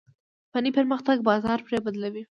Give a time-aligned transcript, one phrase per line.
[0.53, 2.23] فني پرمختګ بازار پرې بدلوي.